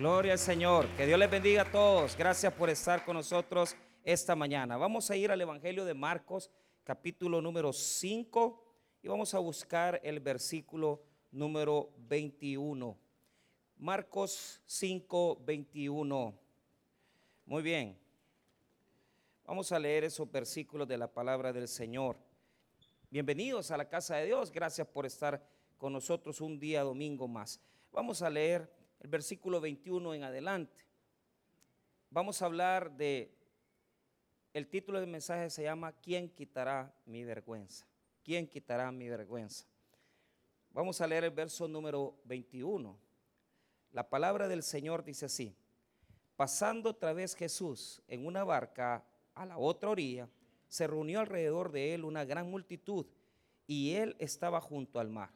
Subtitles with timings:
[0.00, 0.88] Gloria al Señor.
[0.96, 2.16] Que Dios les bendiga a todos.
[2.16, 4.78] Gracias por estar con nosotros esta mañana.
[4.78, 6.50] Vamos a ir al Evangelio de Marcos,
[6.84, 8.64] capítulo número 5,
[9.02, 12.96] y vamos a buscar el versículo número 21.
[13.76, 16.34] Marcos 5, 21.
[17.44, 17.98] Muy bien.
[19.44, 22.16] Vamos a leer esos versículos de la palabra del Señor.
[23.10, 24.50] Bienvenidos a la casa de Dios.
[24.50, 25.46] Gracias por estar
[25.76, 27.60] con nosotros un día domingo más.
[27.92, 30.84] Vamos a leer el versículo 21 en adelante.
[32.10, 33.34] Vamos a hablar de,
[34.52, 37.86] el título del mensaje se llama ¿Quién quitará mi vergüenza?
[38.22, 39.66] ¿Quién quitará mi vergüenza?
[40.72, 42.96] Vamos a leer el verso número 21.
[43.92, 45.56] La palabra del Señor dice así,
[46.36, 50.28] pasando otra vez Jesús en una barca a la otra orilla,
[50.68, 53.06] se reunió alrededor de él una gran multitud
[53.66, 55.30] y él estaba junto al mar.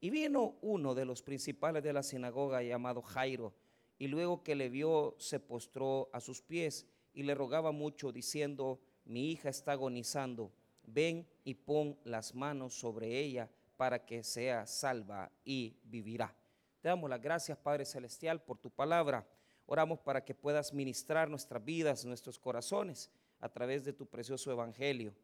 [0.00, 3.54] Y vino uno de los principales de la sinagoga llamado Jairo,
[3.98, 8.78] y luego que le vio se postró a sus pies y le rogaba mucho diciendo,
[9.04, 10.52] mi hija está agonizando,
[10.86, 16.34] ven y pon las manos sobre ella para que sea salva y vivirá.
[16.80, 19.26] Te damos las gracias, Padre Celestial, por tu palabra.
[19.66, 23.10] Oramos para que puedas ministrar nuestras vidas, nuestros corazones,
[23.40, 25.14] a través de tu precioso evangelio.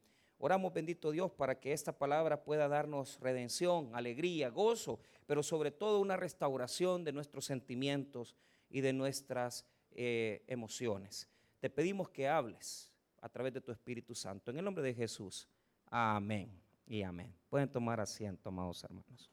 [0.44, 6.00] Oramos, bendito Dios, para que esta palabra pueda darnos redención, alegría, gozo, pero sobre todo
[6.00, 8.34] una restauración de nuestros sentimientos
[8.68, 11.28] y de nuestras eh, emociones.
[11.60, 14.50] Te pedimos que hables a través de tu Espíritu Santo.
[14.50, 15.46] En el nombre de Jesús.
[15.86, 16.50] Amén
[16.88, 17.32] y amén.
[17.48, 19.30] Pueden tomar asiento, amados hermanos.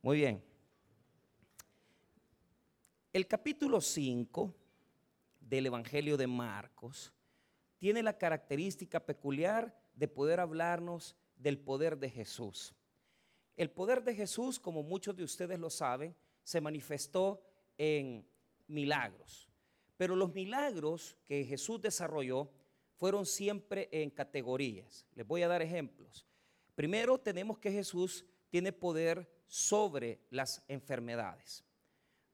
[0.00, 0.42] Muy bien.
[3.12, 4.54] El capítulo 5
[5.38, 7.12] del Evangelio de Marcos
[7.76, 12.74] tiene la característica peculiar de poder hablarnos del poder de Jesús.
[13.56, 17.42] El poder de Jesús, como muchos de ustedes lo saben, se manifestó
[17.78, 18.26] en
[18.66, 19.48] milagros.
[19.96, 22.50] Pero los milagros que Jesús desarrolló
[22.96, 25.06] fueron siempre en categorías.
[25.14, 26.26] Les voy a dar ejemplos.
[26.74, 31.64] Primero tenemos que Jesús tiene poder sobre las enfermedades.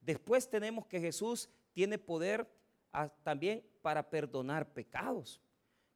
[0.00, 2.50] Después tenemos que Jesús tiene poder
[2.92, 5.40] ah, también para perdonar pecados.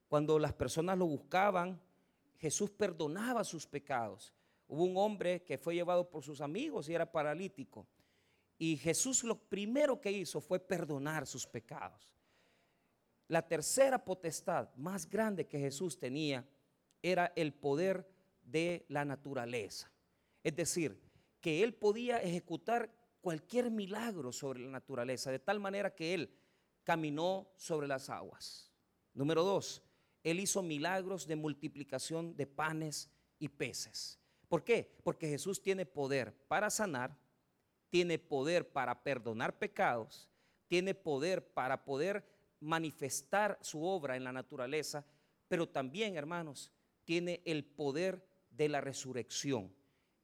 [0.09, 1.81] Cuando las personas lo buscaban,
[2.38, 4.32] Jesús perdonaba sus pecados.
[4.69, 7.87] Hubo un hombre que fue llevado por sus amigos y era paralítico.
[8.59, 12.15] Y Jesús lo primero que hizo fue perdonar sus pecados.
[13.28, 16.47] La tercera potestad más grande que Jesús tenía
[17.03, 18.09] era el poder
[18.42, 19.91] de la naturaleza.
[20.42, 21.00] Es decir,
[21.41, 22.91] que él podía ejecutar
[23.21, 26.34] cualquier milagro sobre la naturaleza, de tal manera que él
[26.84, 28.71] caminó sobre las aguas.
[29.15, 29.82] Número dos,
[30.24, 34.18] él hizo milagros de multiplicación de panes y peces.
[34.48, 34.96] ¿Por qué?
[35.04, 37.16] Porque Jesús tiene poder para sanar,
[37.90, 40.28] tiene poder para perdonar pecados,
[40.66, 42.24] tiene poder para poder
[42.58, 45.04] manifestar su obra en la naturaleza,
[45.46, 46.72] pero también, hermanos,
[47.04, 49.74] tiene el poder de la resurrección.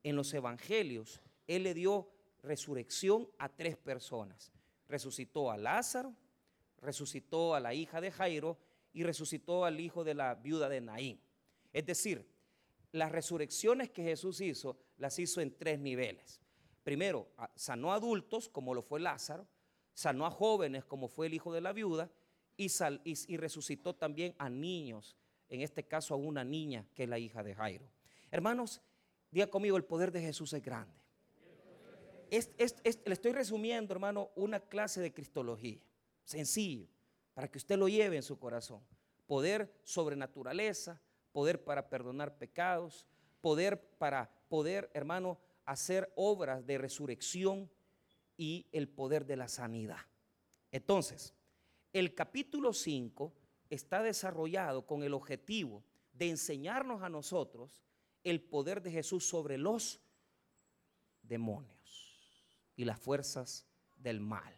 [0.03, 2.11] En los evangelios, Él le dio
[2.43, 4.51] resurrección a tres personas.
[4.89, 6.15] Resucitó a Lázaro,
[6.79, 8.57] resucitó a la hija de Jairo
[8.93, 11.21] y resucitó al hijo de la viuda de Naín.
[11.73, 12.27] Es decir,
[12.93, 16.41] las resurrecciones que Jesús hizo, las hizo en tres niveles.
[16.83, 19.47] Primero, sanó a adultos, como lo fue Lázaro,
[19.95, 22.11] sanó a jóvenes, como fue el hijo de la viuda,
[22.57, 25.17] y, resucitó también a niños,
[25.49, 27.89] en este caso a una niña que es la hija de Jairo.
[28.31, 28.83] Hermanos,
[29.31, 31.01] diga conmigo, el poder de Jesús es grande.
[32.31, 35.81] le estoy resumiendo, hermano, una clase de cristología,
[36.25, 36.89] sencillo
[37.35, 38.83] para que usted lo lleve en su corazón.
[39.27, 41.01] Poder sobre naturaleza,
[41.33, 43.07] poder para perdonar pecados,
[43.41, 47.71] poder para poder, hermano, hacer obras de resurrección
[48.37, 50.01] y el poder de la sanidad.
[50.73, 51.35] Entonces,
[51.93, 53.33] el capítulo 5
[53.69, 57.83] está desarrollado con el objetivo de enseñarnos a nosotros
[58.25, 60.01] el poder de Jesús sobre los
[61.23, 61.81] demonios
[62.77, 63.67] y las fuerzas
[63.97, 64.55] del mal.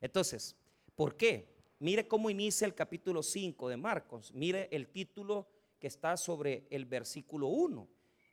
[0.00, 0.56] Entonces,
[0.94, 1.55] ¿por qué?
[1.78, 4.32] Mire cómo inicia el capítulo 5 de Marcos.
[4.32, 5.46] Mire el título
[5.78, 7.86] que está sobre el versículo 1.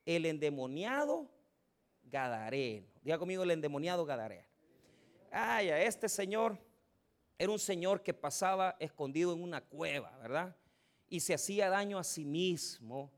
[0.05, 1.29] El endemoniado
[2.03, 2.87] Gadareno.
[3.01, 4.47] Diga conmigo el endemoniado Gadareno.
[5.29, 6.57] Ay, este señor
[7.37, 10.55] era un señor que pasaba escondido en una cueva, ¿verdad?
[11.09, 13.11] Y se hacía daño a sí mismo.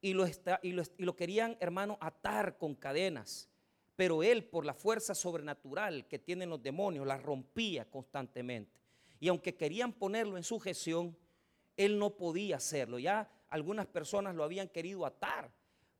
[0.00, 3.48] Y lo, está, y lo, y lo querían, hermano, atar con cadenas.
[3.94, 8.78] Pero él, por la fuerza sobrenatural que tienen los demonios, la rompía constantemente.
[9.20, 11.16] Y aunque querían ponerlo en sujeción,
[11.76, 12.98] él no podía hacerlo.
[12.98, 15.52] Ya algunas personas lo habían querido atar.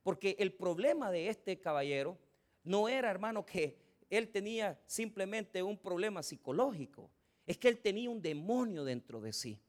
[0.02, 2.18] Porque el problema de este caballero
[2.64, 3.78] no era, hermano, que
[4.10, 7.10] él tenía simplemente un problema psicológico.
[7.46, 9.60] Es que él tenía un demonio dentro de sí.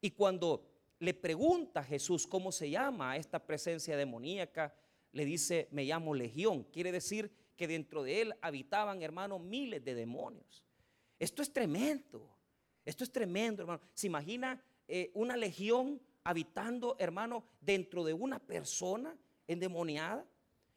[0.00, 4.74] Y cuando le pregunta a Jesús cómo se llama esta presencia demoníaca,
[5.12, 6.64] le dice, me llamo Legión.
[6.64, 10.64] Quiere decir que dentro de él habitaban, hermano, miles de demonios.
[11.18, 12.31] Esto es tremendo.
[12.84, 13.80] Esto es tremendo, hermano.
[13.94, 20.26] ¿Se imagina eh, una legión habitando, hermano, dentro de una persona endemoniada?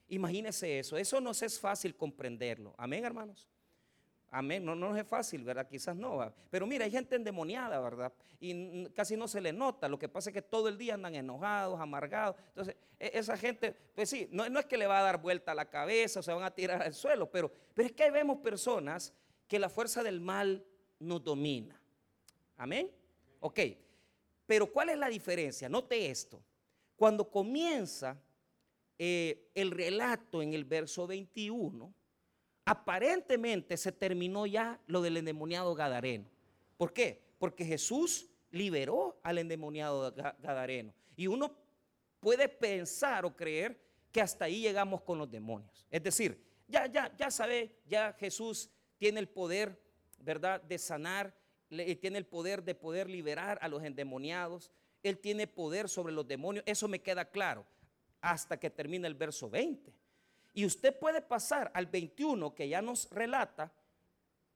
[0.10, 0.98] Imagínese eso.
[0.98, 2.76] Eso no es fácil comprenderlo.
[2.78, 3.50] Amén, hermanos.
[4.30, 4.66] Amén.
[4.66, 5.68] No, no es fácil, ¿verdad?
[5.68, 6.34] Quizás no.
[6.50, 8.12] Pero mira, hay gente endemoniada, ¿verdad?
[8.40, 9.88] Y casi no se le nota.
[9.88, 12.36] Lo que pasa es que todo el día andan enojados, amargados.
[12.50, 15.56] Entonces, e, esa gente, pues sí, no, es que le va a dar vuelta a
[15.56, 19.14] la cabeza o se van a tirar al suelo, pero, pero es que vemos personas
[19.48, 20.66] que la fuerza del mal
[21.00, 21.80] nos domina.
[22.58, 22.92] Amén.
[23.40, 23.60] Ok.
[24.46, 25.68] Pero ¿cuál es la diferencia?
[25.70, 26.42] Note esto.
[26.96, 28.18] Cuando comienza
[28.98, 31.94] eh, el relato en el verso 21,
[32.66, 36.30] aparentemente se terminó ya lo del endemoniado Gadareno.
[36.78, 37.22] ¿Por qué?
[37.38, 40.94] Porque Jesús liberó al endemoniado Gadareno.
[41.16, 41.56] Y uno
[42.20, 43.80] puede pensar o creer
[44.12, 45.86] que hasta ahí llegamos con los demonios.
[45.92, 49.80] Es decir, ya, ya, ya sabe, ya Jesús tiene el poder,
[50.20, 51.36] ¿verdad?, de sanar,
[51.70, 54.72] tiene el poder de poder liberar a los endemoniados,
[55.04, 57.66] Él tiene poder sobre los demonios, eso me queda claro
[58.22, 59.94] hasta que termine el verso 20.
[60.54, 63.72] Y usted puede pasar al 21 que ya nos relata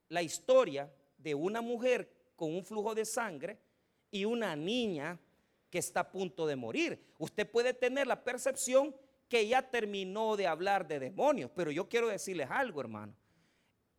[0.07, 3.59] la historia de una mujer con un flujo de sangre
[4.09, 5.19] y una niña
[5.69, 7.13] que está a punto de morir.
[7.17, 8.95] Usted puede tener la percepción
[9.27, 13.13] que ya terminó de hablar de demonios, pero yo quiero decirles algo, hermano.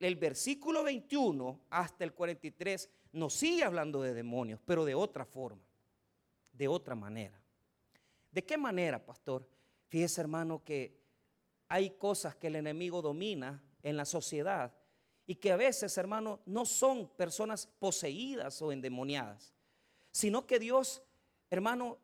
[0.00, 5.62] El versículo 21 hasta el 43 nos sigue hablando de demonios, pero de otra forma,
[6.52, 7.38] de otra manera.
[8.32, 9.47] ¿De qué manera, pastor?
[9.88, 10.99] Fíjese, hermano, que
[11.69, 14.73] hay cosas que el enemigo domina en la sociedad
[15.26, 19.52] y que a veces, hermano, no son personas poseídas o endemoniadas,
[20.11, 21.02] sino que Dios,
[21.50, 21.99] hermano,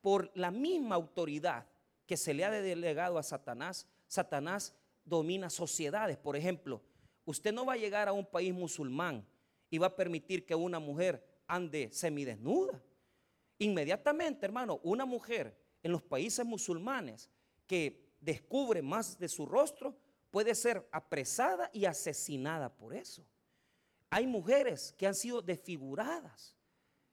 [0.00, 1.66] por la misma autoridad
[2.06, 4.74] que se le ha delegado a Satanás, Satanás
[5.04, 6.16] domina sociedades.
[6.16, 6.80] Por ejemplo,
[7.30, 9.26] usted no va a llegar a un país musulmán
[9.70, 12.82] y va a permitir que una mujer ande semidesnuda.
[13.58, 17.30] Inmediatamente, hermano, una mujer en los países musulmanes
[17.66, 19.96] que descubre más de su rostro
[20.30, 23.24] puede ser apresada y asesinada por eso.
[24.10, 26.56] Hay mujeres que han sido desfiguradas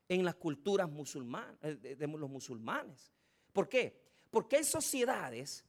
[0.10, 3.12] en las culturas musulmanas, eh, de los musulmanes.
[3.54, 4.02] ¿Por qué?
[4.30, 5.64] Porque hay sociedades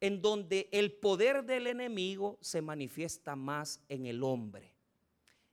[0.00, 4.74] en donde el poder del enemigo se manifiesta más en el hombre.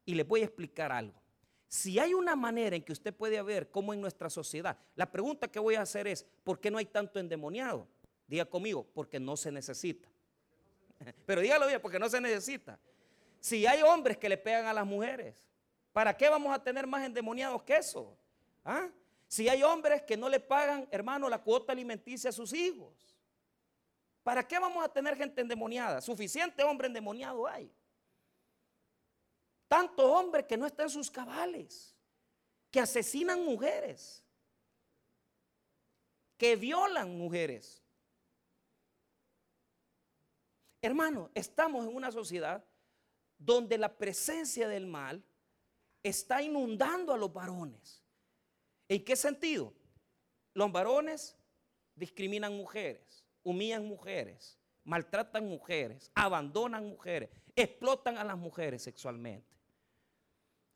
[0.06, 1.20] Y les voy a explicar algo.
[1.68, 5.48] Si hay una manera en que usted puede ver cómo en nuestra sociedad, la pregunta
[5.48, 7.88] que voy a hacer es, ¿por qué no hay tanto endemoniado?
[8.28, 10.08] Diga conmigo, porque no se necesita.
[11.26, 12.80] Pero dígalo bien, porque no se necesita.
[13.40, 15.36] Si hay hombres que le pegan a las mujeres,
[15.92, 18.18] ¿para qué vamos a tener más endemoniados que eso?
[18.64, 18.90] ¿Ah?
[19.28, 22.94] Si hay hombres que no le pagan, hermano, la cuota alimenticia a sus hijos,
[24.26, 26.02] ¿para qué vamos a tener gente endemoniada?
[26.02, 27.72] Suficiente hombre endemoniado hay.
[29.68, 31.96] Tanto hombre que no está en sus cabales,
[32.72, 34.24] que asesinan mujeres,
[36.40, 37.84] que violan mujeres.
[40.82, 42.66] Hermano, estamos en una sociedad
[43.38, 45.24] donde la presencia del mal
[46.02, 48.04] está inundando a los varones.
[48.90, 49.72] ¿En qué sentido?
[50.56, 51.38] Los varones
[51.94, 53.15] discriminan mujeres,
[53.46, 59.48] humillan mujeres, maltratan mujeres, abandonan mujeres, explotan a las mujeres sexualmente.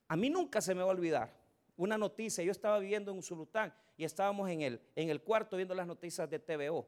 [0.07, 1.35] A mí nunca se me va a olvidar
[1.75, 2.43] una noticia.
[2.43, 6.29] Yo estaba viviendo en Usulután y estábamos en el, en el cuarto viendo las noticias
[6.29, 6.87] de TVO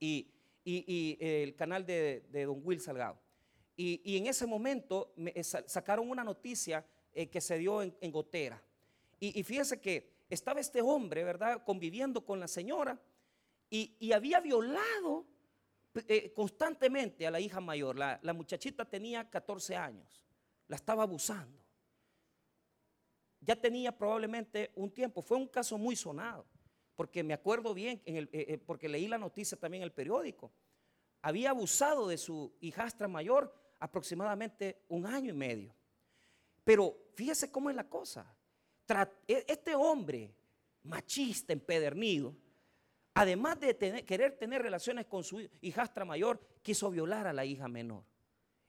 [0.00, 0.30] y,
[0.64, 3.18] el canal de, Don Will Salgado.
[3.76, 8.62] Y, en ese momento me, eh, sacaron una noticia eh, que se dio en, Gotera.
[9.20, 12.98] Y, fíjese que estaba este hombre, ¿verdad?, conviviendo con la señora
[13.70, 15.26] y, había violado
[16.06, 17.96] eh, constantemente a la hija mayor.
[17.96, 20.22] La, muchachita tenía 14 años,
[20.68, 21.64] la estaba abusando
[23.44, 25.22] ya tenía probablemente un tiempo.
[25.22, 26.46] Fue un caso muy sonado,
[26.96, 30.50] porque me acuerdo bien, eh, eh, porque leí la noticia también en el periódico.
[31.22, 35.74] Había abusado de su hijastra mayor aproximadamente un año y medio.
[36.64, 38.34] Pero fíjese cómo es la cosa.
[39.26, 40.34] E, este hombre
[40.82, 42.34] machista, empedernido,
[43.14, 48.04] además de querer tener relaciones con su hijastra mayor, quiso violar a la hija menor.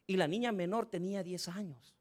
[0.08, 1.96] Y la niña menor tenía 10 años.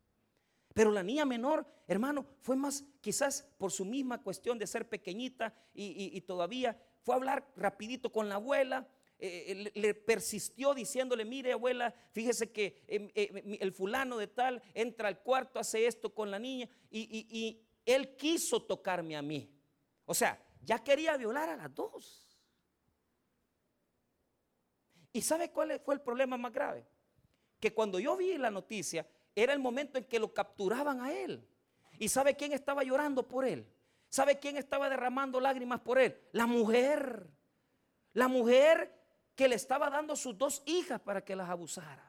[0.75, 5.55] Pero la niña menor, hermano, fue más quizás por su misma cuestión de ser pequeñita
[5.73, 8.87] y, todavía fue a hablar rapidito con la abuela.
[9.19, 15.21] eh, le, persistió diciéndole, mire abuela, fíjese que eh, el fulano de tal entra al
[15.21, 19.49] cuarto, hace esto con la niña y, y él quiso tocarme a mí.
[20.05, 22.24] O sea, ya quería violar a las dos.
[25.15, 26.85] ¿Y sabe cuál fue el problema más grave?
[27.61, 31.49] Que cuando yo vi la noticia, era el momento en que lo capturaban a él.
[32.01, 33.65] ¿Y sabe quién estaba llorando por él?
[34.09, 36.21] ¿Sabe quién estaba derramando lágrimas por él?
[36.33, 37.29] La mujer.
[38.13, 38.93] La mujer
[39.37, 42.05] que le estaba dando sus dos hijas para que las abusara.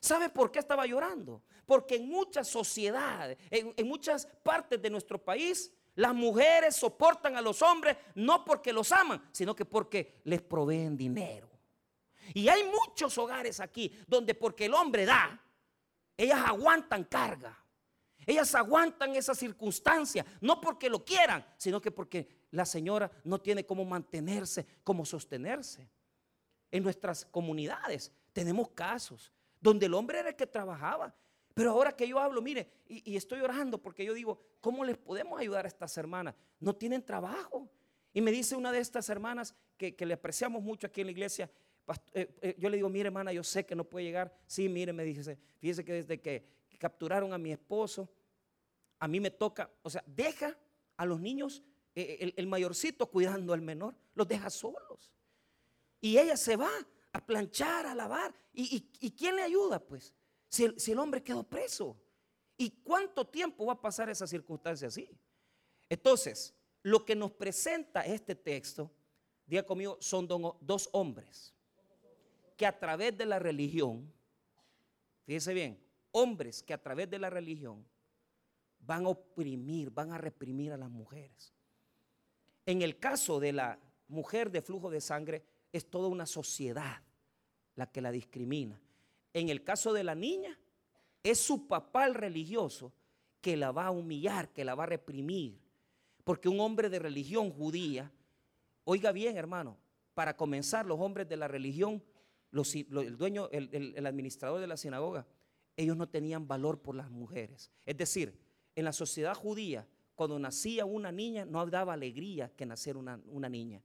[0.00, 1.42] ¿Sabe por qué estaba llorando?
[1.66, 7.42] Porque en muchas sociedades, en, en, muchas partes de nuestro país, las mujeres soportan a
[7.42, 11.57] los hombres no porque los aman, sino que porque les proveen dinero.
[12.34, 15.40] Y hay muchos hogares aquí donde porque el hombre da,
[16.16, 17.56] ellas aguantan carga.
[18.26, 23.64] Ellas aguantan esa circunstancia, no porque lo quieran, sino que porque la señora no tiene
[23.64, 25.88] cómo mantenerse, cómo sostenerse.
[26.70, 31.14] En nuestras comunidades tenemos casos donde el hombre era el que trabajaba.
[31.54, 35.40] Pero ahora que yo hablo, mire, y, estoy orando porque yo digo, ¿cómo les podemos
[35.40, 36.34] ayudar a estas hermanas?
[36.60, 37.68] No tienen trabajo.
[38.12, 41.50] Y me dice una de estas hermanas que, le apreciamos mucho aquí en la iglesia,
[42.58, 44.36] yo le digo, mire hermana, yo sé que no puede llegar.
[44.46, 46.46] Sí, mire, me dice, fíjese que desde que
[46.78, 48.08] capturaron a mi esposo,
[48.98, 50.56] a mí me toca, o sea, deja
[50.96, 51.62] a los niños,
[51.94, 55.12] eh, el, mayorcito cuidando al menor, los deja solos.
[56.00, 56.70] Y ella se va
[57.12, 58.34] a planchar, a lavar.
[58.52, 58.80] ¿Y,
[59.16, 59.78] quién le ayuda?
[59.78, 60.14] Pues,
[60.48, 61.96] si el, si el, hombre quedó preso.
[62.56, 65.08] ¿Y cuánto tiempo va a pasar esa circunstancia así?
[65.88, 68.90] Entonces, lo que nos presenta este texto,
[69.46, 71.54] diga conmigo, son dos hombres
[72.58, 74.12] que a través de la religión,
[75.24, 77.86] fíjese bien, hombres que a través de la religión
[78.80, 81.54] van a oprimir, van a reprimir a las mujeres.
[82.66, 87.00] En el caso de la mujer de flujo de sangre, es toda una sociedad
[87.76, 88.80] la que la discrimina.
[89.32, 90.58] En el caso de la niña,
[91.22, 92.92] es su papá el religioso
[93.40, 95.60] que la va a humillar, que la va a reprimir.
[96.24, 98.10] Porque un hombre de religión judía,
[98.82, 99.78] oiga bien hermano,
[100.14, 102.02] para comenzar los hombres de la religión,
[102.52, 105.26] el dueño, el, administrador de la sinagoga,
[105.76, 107.70] ellos no tenían valor por las mujeres.
[107.84, 108.38] Es decir,
[108.74, 113.16] en la sociedad judía, cuando nacía una niña, no daba alegría que nacer una,
[113.48, 113.82] niña.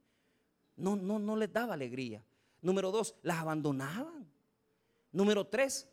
[0.76, 2.24] No, no, no les daba alegría.
[2.60, 4.26] Número dos, las abandonaban.
[5.12, 5.88] Número tres,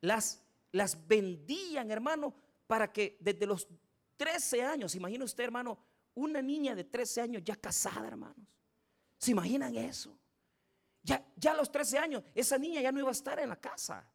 [0.00, 2.34] las, las vendían, hermano,
[2.66, 3.68] para que desde los
[4.16, 5.78] 13 años, imagina usted, hermano,
[6.14, 8.46] una niña de 13 años ya casada, hermanos.
[9.18, 10.18] ¿Se imaginan eso?
[11.04, 14.10] Ya, a los 13 años, esa niña ya no iba a estar en la casa.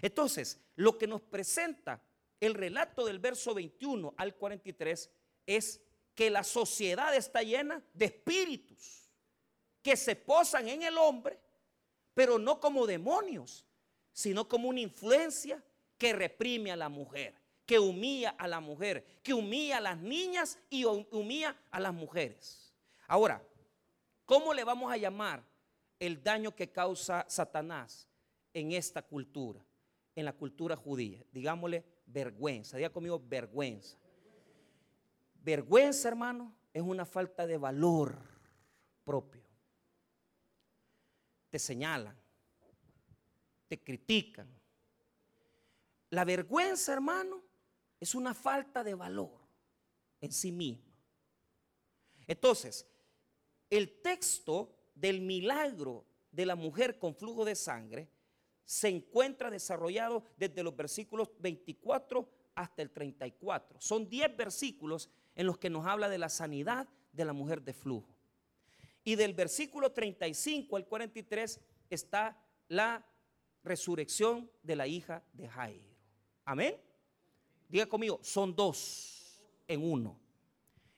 [0.00, 2.00] Entonces, lo que nos presenta
[2.38, 5.10] el relato del verso 21 al 43
[5.46, 5.80] es
[6.14, 9.10] que la sociedad está llena de espíritus
[9.82, 11.40] que se posan en el hombre,
[12.14, 13.66] pero no como demonios,
[14.12, 15.62] sino como una influencia
[15.96, 17.34] que reprime a la mujer,
[17.66, 22.72] que humilla a la mujer, que humilla a las niñas y humilla a las mujeres.
[23.08, 23.42] Ahora,
[24.24, 25.42] ¿cómo le vamos a llamar
[25.98, 28.08] el daño que causa Satanás
[28.52, 29.64] en esta cultura,
[30.14, 31.24] en la cultura judía?
[31.32, 32.76] Digámosle vergüenza.
[32.76, 33.96] Diga conmigo vergüenza.
[35.42, 38.18] Vergüenza, hermano, es una falta de valor
[39.04, 39.42] propio.
[41.50, 42.16] Te señalan,
[43.68, 44.48] te critican.
[46.10, 47.42] La vergüenza, hermano,
[48.00, 49.38] es una falta de valor
[50.20, 50.92] en sí mismo.
[52.26, 52.86] Entonces,
[53.70, 58.08] el texto del milagro de la mujer con flujo de sangre
[58.64, 63.80] se encuentra desarrollado desde los versículos 24 hasta el 34.
[63.80, 67.72] Son 10 versículos en los que nos habla de la sanidad de la mujer de
[67.72, 68.14] flujo.
[69.04, 72.36] Y del versículo 35 al 43 está
[72.68, 73.06] la
[73.64, 75.96] resurrección de la hija de Jairo.
[76.44, 76.76] Amén.
[77.68, 80.18] Diga conmigo, son dos en uno.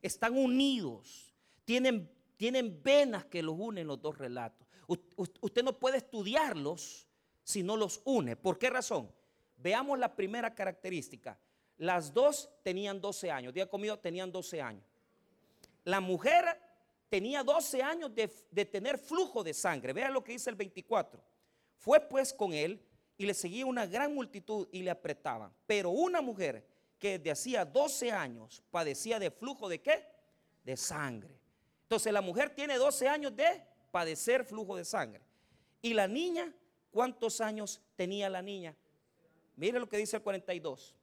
[0.02, 1.34] Están unidos.
[1.64, 4.66] Tienen, tienen venas que los unen los dos relatos.
[4.86, 7.06] usted no puede estudiarlos
[7.42, 8.34] si no los une.
[8.34, 9.12] ¿Por qué razón?
[9.58, 11.38] Veamos la primera característica.
[11.76, 13.52] Las dos tenían 12 años.
[13.52, 14.82] Diga conmigo, tenían 12 años.
[15.84, 16.58] La mujer
[17.10, 19.92] tenía 12 años de, de tener flujo de sangre.
[19.92, 21.22] Vea lo que dice el 24.
[21.76, 22.82] Fue pues con él
[23.18, 25.52] y le seguía una gran multitud y le apretaban.
[25.66, 26.66] Pero una mujer
[26.98, 30.06] que desde hacía 12 años padecía de flujo de qué?
[30.64, 31.39] De sangre.
[31.90, 35.22] Entonces la mujer tiene 12 años de padecer flujo de sangre.
[35.82, 36.54] Y la niña
[36.90, 38.76] ¿Cuántos años tenía la niña?
[39.56, 40.96] Mire lo que dice el 42.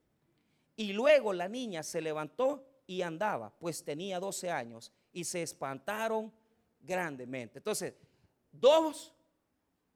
[0.76, 6.32] Y luego la niña se levantó y andaba, pues tenía 12 años, y se espantaron
[6.82, 7.60] grandemente.
[7.60, 7.94] Entonces,
[8.52, 9.14] dos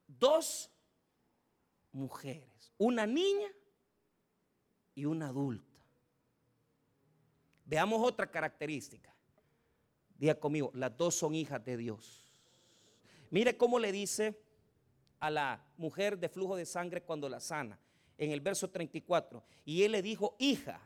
[0.07, 0.69] dos
[1.93, 3.49] mujeres, una niña
[4.93, 5.77] y una adulta.
[7.65, 9.10] Veamos otra característica.
[10.21, 12.31] Diga conmigo, las dos son hijas de Dios.
[13.31, 14.39] Mire cómo le dice
[15.19, 17.79] a la mujer de flujo de sangre cuando la sana,
[18.19, 19.43] en el verso 34.
[19.65, 20.79] Y él le dijo, hija,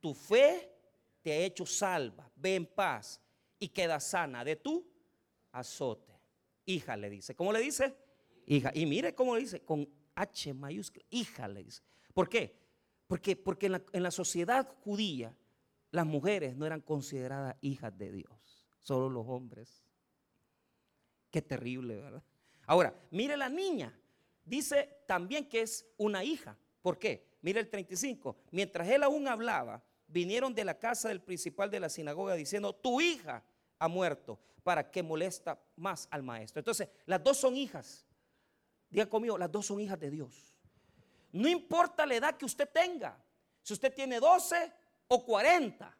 [0.00, 0.72] tu fe
[1.20, 3.20] te ha hecho salva, ve en paz
[3.58, 4.90] y queda sana de tu
[5.52, 6.18] azote.
[6.64, 7.94] Hija le dice, ¿cómo le dice?
[8.46, 8.70] Hija.
[8.74, 11.82] Y mire cómo le dice, con H mayúscula, hija le dice.
[12.14, 12.58] ¿Por qué?
[13.06, 15.36] Porque, porque en, la, en la sociedad judía
[15.96, 19.82] las mujeres no eran consideradas hijas de Dios, solo los hombres.
[21.30, 22.22] Qué terrible, ¿verdad?
[22.66, 23.98] Ahora, mire la niña.
[24.44, 26.54] Dice también que es una hija.
[26.82, 27.38] ¿Por qué?
[27.40, 28.36] Mire el 35.
[28.50, 33.00] Mientras él aún hablaba, vinieron de la casa del principal de la sinagoga diciendo, tu
[33.00, 33.42] hija
[33.78, 36.60] ha muerto, para que molesta más al maestro.
[36.60, 38.06] Entonces, las dos son hijas.
[38.90, 40.54] Diga conmigo, las dos son hijas de Dios.
[41.32, 43.18] No importa la edad que usted tenga.
[43.62, 45.96] Si usted tiene 12 o 40.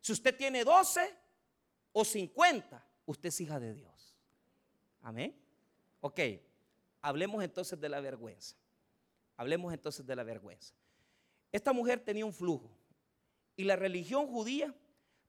[0.00, 1.14] Si usted tiene 12
[1.92, 4.16] o 50, usted es hija de Dios.
[5.02, 5.34] Amén.
[6.00, 6.20] Ok,
[7.00, 8.56] hablemos entonces de la vergüenza.
[9.36, 10.74] Hablemos entonces de la vergüenza.
[11.50, 12.70] Esta mujer tenía un flujo
[13.56, 14.74] y la religión judía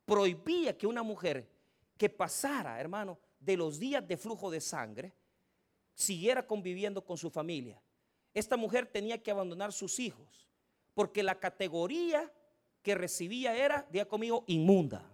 [0.06, 1.50] prohibía que una mujer
[1.98, 5.14] que pasara, hermano, de los días de flujo de sangre,
[5.94, 7.82] siguiera conviviendo con su familia.
[8.34, 10.48] Esta mujer tenía que abandonar sus hijos,
[10.94, 12.32] porque la categoría
[12.84, 15.10] que recibía era, diga conmigo, inmunda.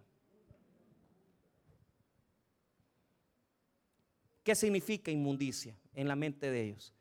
[4.44, 6.94] ¿Qué significa inmundicia en la mente de ellos?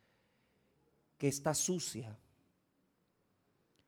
[1.17, 2.15] Que está sucia.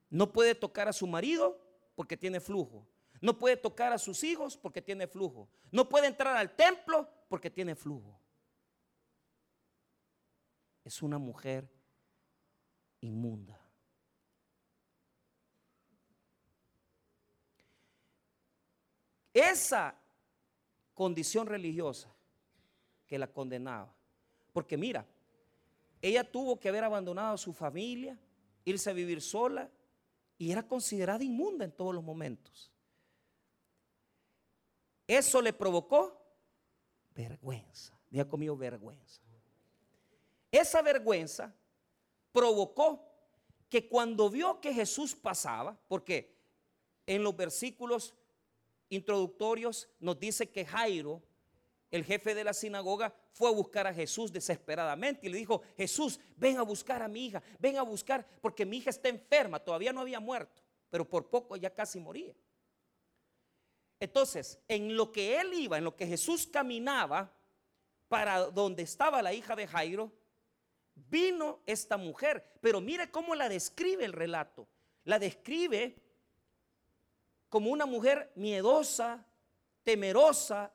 [0.10, 1.62] No puede tocar a su marido
[1.96, 2.88] porque tiene flujo.
[3.22, 5.48] No puede tocar a sus hijos porque tiene flujo.
[5.72, 8.20] No puede entrar al templo porque tiene flujo.
[10.84, 11.70] Es una mujer
[13.00, 13.61] inmunda.
[19.34, 19.96] Esa
[20.94, 22.14] condición religiosa
[23.08, 23.94] que la condenaba.
[24.54, 25.06] Porque mira,
[26.02, 28.18] ella tuvo que haber abandonado a su familia,
[28.66, 29.70] irse a vivir sola
[30.38, 32.72] y era considerada inmunda en todos los momentos.
[35.08, 36.18] Eso le provocó
[37.14, 38.00] vergüenza.
[38.10, 39.22] Diga conmigo vergüenza.
[40.52, 41.54] Esa vergüenza
[42.32, 43.08] provocó
[43.70, 46.36] que cuando vio que Jesús pasaba, porque
[47.06, 48.14] en los versículos
[48.92, 51.24] introductorios nos dice que Jairo,
[51.90, 56.20] el jefe de la sinagoga, fue a buscar a Jesús desesperadamente y le dijo, Jesús,
[56.36, 59.94] ven a buscar a mi hija, ven a buscar, porque mi hija está enferma, todavía
[59.94, 62.36] no había muerto, pero por poco ya casi moría.
[64.00, 67.34] Entonces, en lo que él iba, en lo que Jesús caminaba
[68.08, 70.12] para donde estaba la hija de Jairo,
[70.96, 72.58] vino esta mujer.
[72.62, 74.68] Pero mire cómo la describe el relato.
[75.04, 75.96] La describe
[77.52, 79.26] como una mujer miedosa,
[79.84, 80.74] temerosa,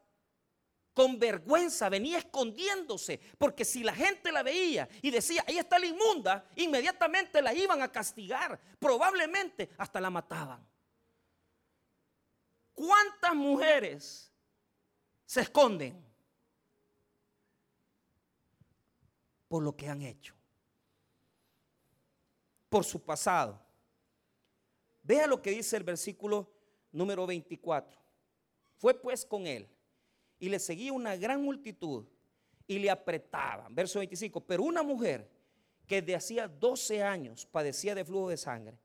[0.93, 5.87] con vergüenza, venía escondiéndose, porque si la gente la veía y decía, ahí está la
[5.87, 10.69] inmunda, inmediatamente la iban a castigar, probablemente hasta la mataban.
[12.75, 14.31] ¿Cuántas mujeres
[15.25, 15.99] se esconden
[19.49, 20.35] por lo que han hecho?
[22.69, 23.65] Por su pasado.
[25.03, 26.56] Vea lo que dice el versículo
[26.97, 28.01] número 24.
[28.77, 29.69] Fue pues con él
[30.39, 32.05] y le seguía una gran multitud
[32.67, 33.75] y le apretaban.
[33.75, 34.41] Verso 25.
[34.41, 35.31] Pero una mujer
[35.87, 38.79] que de hacía 12 años padecía de flujo de sangre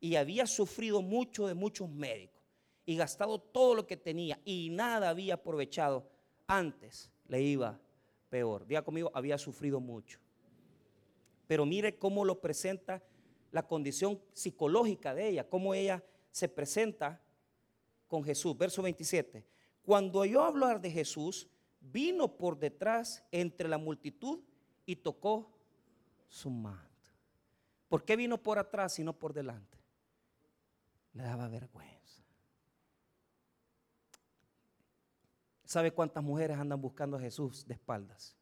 [0.00, 2.42] y había sufrido mucho de muchos médicos
[2.84, 6.10] y gastado todo lo que tenía y nada había aprovechado,
[6.46, 7.80] antes le iba
[8.28, 8.66] peor.
[8.66, 10.18] Diga conmigo, había sufrido mucho.
[11.46, 13.02] Pero mire cómo lo presenta
[13.52, 17.20] la condición psicológica de ella, cómo ella se presenta
[18.12, 18.54] con Jesús.
[18.58, 19.42] Verso 27.
[19.80, 21.48] Cuando yo hablar de Jesús,
[21.80, 24.40] vino por detrás entre la multitud
[24.84, 25.50] y tocó
[26.28, 27.10] su manto.
[27.88, 29.78] ¿Por qué vino por atrás y no por delante?
[31.14, 32.22] Le daba vergüenza.
[35.64, 38.36] ¿Sabe cuántas mujeres andan buscando a Jesús de espaldas?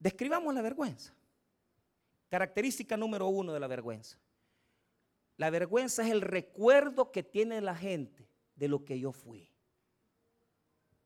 [0.00, 1.14] Describamos la vergüenza.
[2.28, 4.18] Característica número uno de la vergüenza.
[5.36, 9.52] La vergüenza es el recuerdo que tiene la gente de lo que yo fui.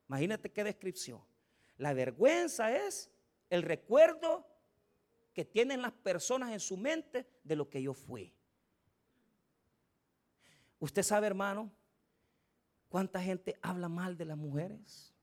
[0.07, 1.21] Imagínate qué descripción.
[1.77, 3.11] La vergüenza es
[3.49, 4.47] el recuerdo
[5.33, 8.33] que tienen las personas en su mente de lo que yo fui.
[10.79, 11.71] Usted sabe, hermano,
[12.89, 15.13] cuánta gente habla mal de las mujeres.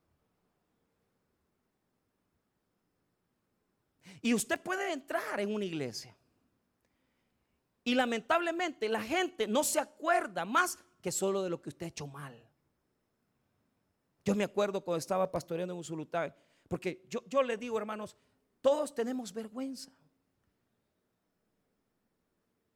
[4.21, 6.17] Y usted puede entrar en una iglesia
[7.89, 11.89] y lamentablemente la gente no se acuerda más que solo de lo que usted ha
[11.89, 12.39] hecho mal.
[14.27, 16.35] Yo me acuerdo cuando estaba pastoreando en Usulután,
[16.69, 18.15] porque yo, yo le digo, hermanos,
[18.61, 19.91] todos tenemos vergüenza.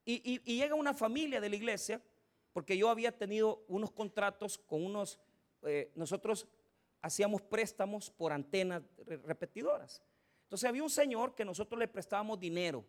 [0.07, 2.01] Y, llega una familia de la iglesia,
[2.55, 5.19] porque yo había tenido unos contratos con unos,
[5.65, 6.49] eh, nosotros
[7.03, 10.03] hacíamos préstamos por antenas repetidoras.
[10.45, 12.83] Entonces había un señor que nosotros le prestábamos dinero,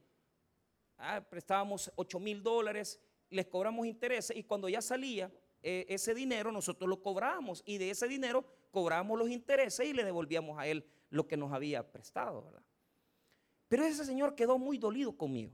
[1.04, 6.52] ah, prestábamos 8 mil dólares, les cobramos intereses y cuando ya salía eh, ese dinero
[6.52, 10.86] nosotros lo cobramos y de ese dinero cobramos los intereses y le devolvíamos a él
[11.10, 12.64] lo que nos había prestado, ¿verdad?
[13.68, 15.54] Pero ese señor quedó muy dolido conmigo.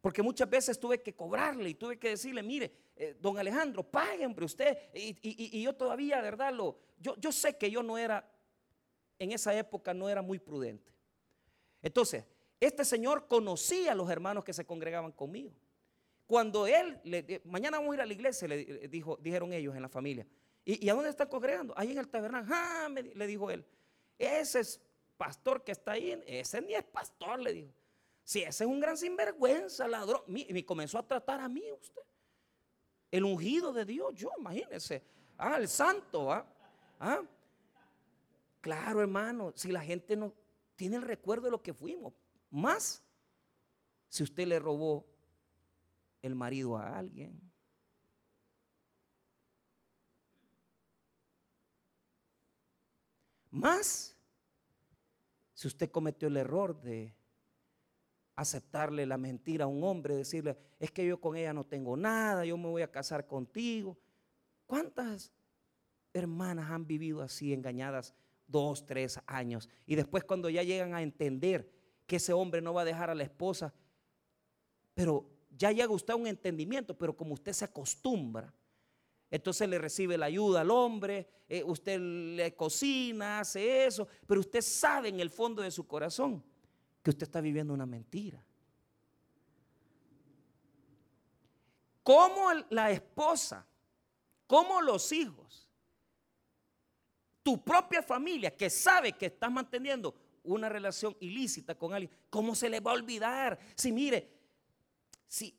[0.00, 4.26] Porque muchas veces tuve que cobrarle y tuve que decirle, mire, eh, don Alejandro, paguen
[4.26, 4.76] hombre, usted.
[4.92, 6.52] Y, yo todavía, ¿verdad?
[6.52, 8.30] Lo, yo, yo sé que yo no era,
[9.18, 10.92] en esa época no era muy prudente.
[11.80, 12.26] Entonces,
[12.64, 15.52] este señor conocía a los hermanos que se congregaban conmigo.
[16.26, 19.82] Cuando él, le, mañana vamos a ir a la iglesia, le dijo, dijeron ellos en
[19.82, 20.26] la familia.
[20.64, 21.74] ¿Y, a dónde están congregando?
[21.76, 22.54] Ahí en el tabernáculo.
[22.54, 23.64] Ah, le dijo él.
[24.18, 24.80] Ese es
[25.16, 27.72] pastor que está ahí, ese ni es pastor, le dijo.
[28.22, 30.22] Si ese es un gran sinvergüenza, ladrón.
[30.26, 32.00] Y me comenzó a tratar a mí usted.
[33.10, 35.02] El ungido de Dios, yo, imagínese.
[35.36, 36.46] Ah, el santo, ¿ah?
[36.98, 37.22] ¿ah?
[38.62, 40.32] Claro, hermano, si la gente no
[40.74, 42.14] tiene el recuerdo de lo que fuimos,
[42.54, 43.02] más
[44.08, 45.04] si usted le robó
[46.22, 47.40] el marido a alguien.
[53.50, 54.16] Más
[55.52, 57.14] si usted cometió el error de
[58.36, 62.44] aceptarle la mentira a un hombre, decirle, es que yo con ella no tengo nada,
[62.44, 63.98] yo me voy a casar contigo.
[64.66, 65.32] ¿Cuántas
[66.12, 68.14] hermanas han vivido así, engañadas
[68.46, 69.68] dos, tres años?
[69.86, 73.14] Y después cuando ya llegan a entender que ese hombre no va a dejar a
[73.14, 73.72] la esposa,
[74.94, 78.52] pero ya llega usted a un entendimiento, pero como usted se acostumbra,
[79.30, 84.62] entonces le recibe la ayuda al hombre, eh, usted le cocina, hace eso, pero usted
[84.62, 86.44] sabe en el fondo de su corazón
[87.02, 88.44] que usted está viviendo una mentira.
[92.02, 93.66] Como la esposa,
[94.46, 95.68] como los hijos,
[97.42, 100.14] tu propia familia que sabe que estás manteniendo
[100.44, 103.58] una relación ilícita con alguien, ¿cómo se le va a olvidar?
[103.74, 104.30] Si mire,
[105.26, 105.58] si,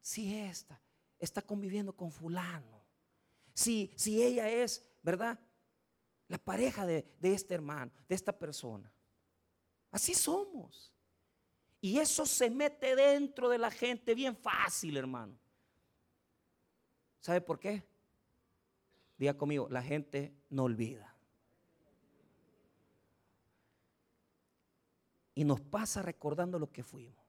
[0.00, 0.80] si esta
[1.18, 2.82] está conviviendo con fulano,
[3.54, 5.38] si, si ella es, ¿verdad?
[6.28, 8.92] La pareja de, de este hermano, de esta persona.
[9.90, 10.92] Así somos.
[11.80, 15.38] Y eso se mete dentro de la gente bien fácil, hermano.
[17.20, 17.84] ¿Sabe por qué?
[19.16, 21.11] Diga conmigo, la gente no olvida.
[25.34, 27.22] Y nos pasa recordando lo que fuimos.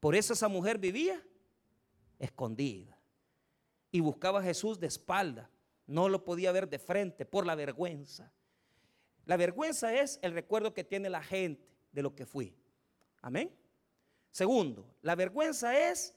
[0.00, 1.22] Por eso esa mujer vivía
[2.18, 2.98] escondida.
[3.92, 5.50] Y buscaba a Jesús de espalda.
[5.86, 8.32] No lo podía ver de frente por la vergüenza.
[9.26, 12.54] La vergüenza es el recuerdo que tiene la gente de lo que fui.
[13.20, 13.54] Amén.
[14.30, 16.14] Segundo, la vergüenza es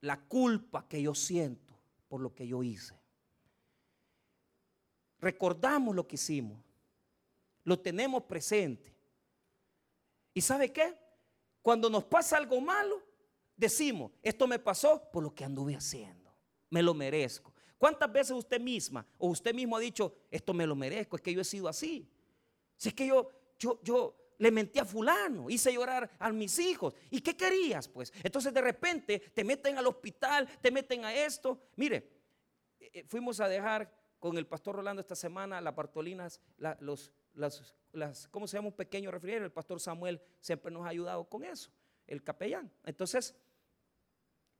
[0.00, 1.74] la culpa que yo siento
[2.08, 2.98] por lo que yo hice.
[5.20, 6.58] Recordamos lo que hicimos,
[7.64, 8.94] lo tenemos presente.
[10.34, 10.96] ¿Y sabe qué?
[11.62, 13.02] Cuando nos pasa algo malo,
[13.56, 16.34] decimos, esto me pasó por lo que anduve haciendo,
[16.70, 17.52] me lo merezco.
[17.76, 21.32] ¿Cuántas veces usted misma o usted mismo ha dicho, esto me lo merezco, es que
[21.32, 22.10] yo he sido así?
[22.76, 26.94] Si es que yo, yo, yo le mentí a fulano, hice llorar a mis hijos.
[27.10, 27.88] ¿Y qué querías?
[27.88, 31.60] Pues entonces de repente te meten al hospital, te meten a esto.
[31.76, 31.96] Mire,
[32.78, 36.40] eh, eh, fuimos a dejar con el pastor Rolando esta semana las Bartolinas,
[36.80, 38.68] los, las, ¿cómo se llama?
[38.68, 39.44] Un pequeño refrigerio.
[39.44, 41.70] El pastor Samuel siempre nos ha ayudado con eso,
[42.06, 42.70] el capellán.
[42.84, 43.34] Entonces,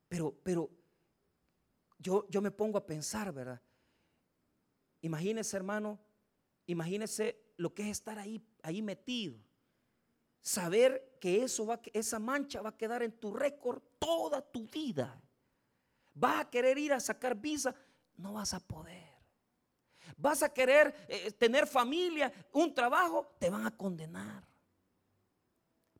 [0.09, 0.70] pero, pero
[1.98, 3.61] yo, me pongo a pensar, ¿verdad?
[5.02, 6.00] Imagínese, hermano,
[6.66, 9.38] imagínese lo que es estar ahí, ahí metido.
[10.42, 15.22] Saber que eso va, esa mancha va a quedar en tu récord toda tu vida.
[16.14, 17.74] Vas a querer ir a sacar visa,
[18.16, 19.10] no vas a poder.
[20.16, 24.44] Vas a querer eh, tener familia, un trabajo, te van a condenar.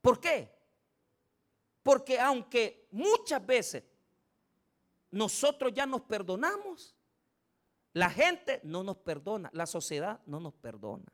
[0.01, 0.51] ¿Por qué?
[1.83, 3.83] Porque aunque muchas veces
[5.11, 6.95] nosotros ya nos perdonamos,
[7.93, 11.11] la gente no nos perdona, la sociedad no nos perdona.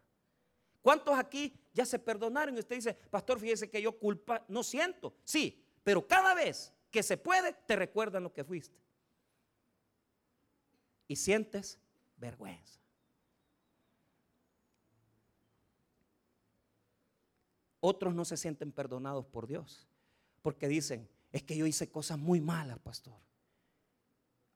[0.81, 2.55] ¿Cuántos aquí ya se perdonaron?
[2.55, 5.15] Y usted dice, pastor, fíjese que yo culpa no siento.
[5.23, 8.79] Sí, pero cada vez que se puede, te recuerdan lo que fuiste.
[11.07, 11.79] Y sientes
[12.15, 12.79] vergüenza.
[17.79, 19.87] Otros no se sienten perdonados por Dios,
[20.41, 23.15] porque dicen, es que yo hice cosas muy malas, pastor.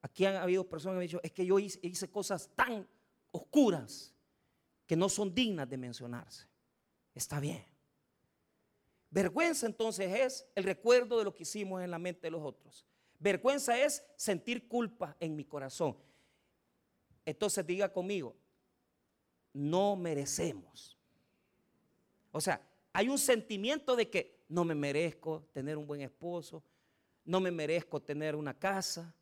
[0.01, 2.88] Aquí han habido personas que han dicho, es que yo hice cosas tan
[3.31, 4.13] oscuras
[4.88, 6.47] que no son dignas de mencionarse.
[7.13, 7.63] Está bien.
[9.10, 12.86] Vergüenza entonces es el recuerdo de lo que hicimos en la mente de los otros.
[13.19, 15.97] Vergüenza es sentir culpa en mi corazón.
[17.25, 18.36] Entonces diga conmigo,
[19.53, 20.97] no merecemos.
[22.31, 26.63] O sea, hay un sentimiento de que no me merezco tener un buen esposo,
[27.23, 29.13] no me merezco tener una casa,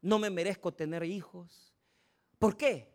[0.00, 1.74] no me merezco tener hijos.
[2.38, 2.88] ¿Por qué?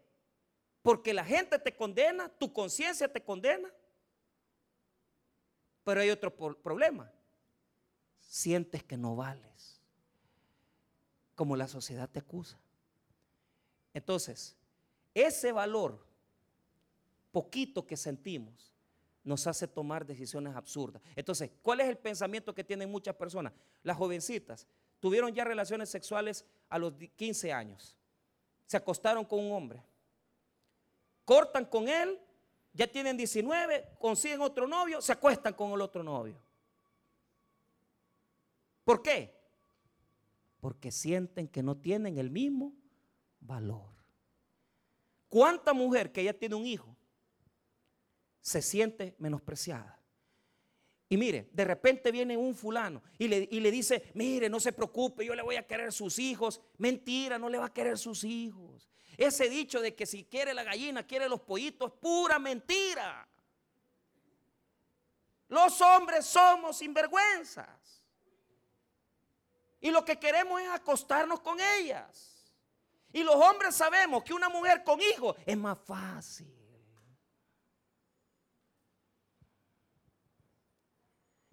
[0.82, 3.72] Porque la gente te condena, tu conciencia te condena.
[5.84, 7.12] Pero hay otro problema.
[8.20, 9.82] Sientes que no vales.
[11.36, 12.60] Como la sociedad te acusa.
[13.94, 14.56] Entonces,
[15.14, 16.06] ese valor
[17.32, 18.75] poquito que sentimos
[19.26, 21.02] nos hace tomar decisiones absurdas.
[21.16, 23.52] Entonces, ¿cuál es el pensamiento que tienen muchas personas?
[23.84, 24.68] Las jovencitas
[25.00, 27.98] tuvieron ya relaciones sexuales a los 15 años.
[28.68, 29.82] Se acostaron con un hombre.
[31.26, 32.20] Cortan con él,
[32.72, 36.40] ya tienen 19, consiguen otro novio, se acuestan con el otro novio.
[38.84, 39.36] ¿Por qué?
[40.62, 42.74] Porque sienten que no tienen el mismo
[43.40, 43.90] valor.
[45.30, 46.95] ¿Cuánta mujer que ya tiene un hijo
[48.46, 50.00] se siente menospreciada.
[51.10, 54.72] Y mire, de repente viene un fulano y le, y le, dice, mire, no se
[54.72, 56.62] preocupe, yo le voy a querer sus hijos.
[56.78, 58.88] Mentira, no le va a querer sus hijos.
[59.18, 63.28] Ese dicho de que si quiere la gallina, quiere los pollitos, pura mentira.
[65.48, 68.04] Los hombres somos sinvergüenzas.
[69.82, 72.54] Y lo que queremos es acostarnos con ellas.
[73.12, 76.55] Y los hombres sabemos que una mujer con hijos es más fácil.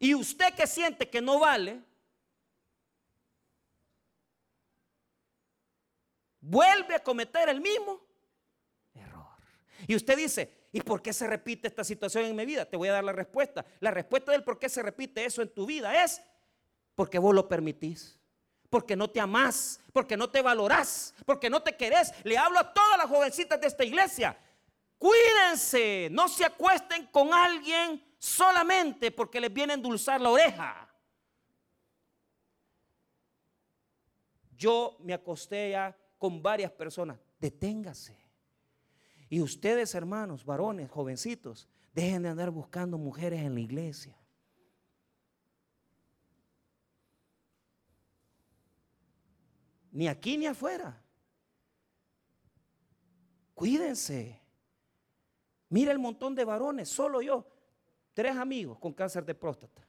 [0.03, 1.81] Y usted que siente que no vale,
[6.41, 8.01] vuelve a cometer el mismo
[8.95, 9.29] error.
[9.87, 12.65] Y usted dice, ¿y por qué se repite esta situación en mi vida?
[12.65, 13.65] Te voy a dar la respuesta.
[13.79, 16.21] La respuesta del por qué se repite eso en tu vida es
[16.97, 18.19] porque vos lo permitís.
[18.71, 22.13] Porque no te amás, porque no te valorás, porque no te querés.
[22.25, 24.37] Le hablo a todas las jovencitas de esta iglesia.
[24.99, 30.89] Cuídense, no se acuesten con alguien solamente porque les viene a endulzar la oreja.
[34.57, 37.19] Yo me acosté ya con varias personas.
[37.41, 38.17] Deténgase.
[39.29, 44.17] Y ustedes, hermanos, varones, jovencitos, dejen de andar buscando mujeres en la iglesia.
[49.91, 51.03] Ni aquí ni afuera.
[53.53, 54.41] Cuídense.
[55.71, 57.52] Mira el montón de varones, solo yo
[58.15, 59.87] tres amigos con cáncer de próstata.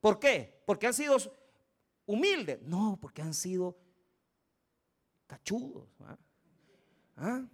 [0.00, 0.62] ¿Por qué?
[0.66, 1.16] Porque han sido
[2.06, 2.60] humildes.
[2.62, 3.76] No, porque han sido
[5.26, 5.88] cachudos.
[7.16, 7.44] ¿ah?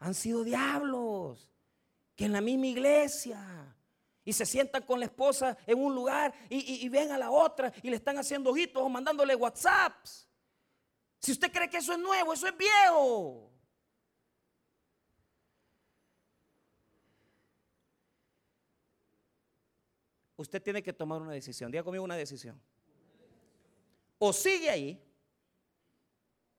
[0.00, 1.48] Han sido diablos
[2.14, 3.76] que en la misma iglesia
[4.24, 7.72] y se sientan con la esposa en un lugar y, y, ven a la otra
[7.82, 10.28] y le están haciendo ojitos o mandándole WhatsApps.
[11.18, 13.50] Si usted cree que eso es nuevo, eso es viejo.
[20.38, 21.70] Usted tiene que tomar una decisión.
[21.70, 22.58] Diga conmigo una decisión.
[24.18, 25.00] O sigue ahí,